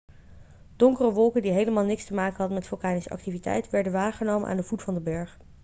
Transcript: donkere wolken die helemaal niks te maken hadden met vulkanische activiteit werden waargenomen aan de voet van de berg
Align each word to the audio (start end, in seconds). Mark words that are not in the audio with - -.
donkere 0.75 1.11
wolken 1.11 1.41
die 1.41 1.51
helemaal 1.51 1.83
niks 1.83 2.05
te 2.05 2.13
maken 2.13 2.37
hadden 2.37 2.55
met 2.57 2.67
vulkanische 2.67 3.09
activiteit 3.09 3.69
werden 3.69 3.91
waargenomen 3.91 4.49
aan 4.49 4.57
de 4.57 4.63
voet 4.63 4.81
van 4.83 4.93
de 4.93 5.01
berg 5.01 5.37